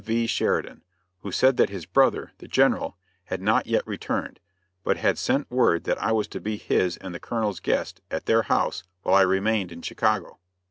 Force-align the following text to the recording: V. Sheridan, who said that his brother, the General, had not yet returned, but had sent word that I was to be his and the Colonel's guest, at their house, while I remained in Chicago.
V. 0.03 0.25
Sheridan, 0.25 0.81
who 1.19 1.31
said 1.31 1.57
that 1.57 1.69
his 1.69 1.85
brother, 1.85 2.31
the 2.39 2.47
General, 2.47 2.97
had 3.25 3.39
not 3.39 3.67
yet 3.67 3.85
returned, 3.85 4.39
but 4.83 4.97
had 4.97 5.19
sent 5.19 5.51
word 5.51 5.83
that 5.83 6.01
I 6.01 6.11
was 6.11 6.27
to 6.29 6.39
be 6.39 6.57
his 6.57 6.97
and 6.97 7.13
the 7.13 7.19
Colonel's 7.19 7.59
guest, 7.59 8.01
at 8.09 8.25
their 8.25 8.41
house, 8.41 8.83
while 9.03 9.13
I 9.13 9.21
remained 9.21 9.71
in 9.71 9.83
Chicago. 9.83 10.39